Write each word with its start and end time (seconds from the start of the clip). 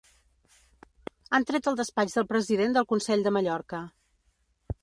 Han 1.37 1.45
tret 1.51 1.69
el 1.71 1.77
despatx 1.81 2.17
del 2.21 2.27
president 2.33 2.75
del 2.79 2.91
Consell 2.95 3.27
de 3.29 3.37
Mallorca 3.37 3.83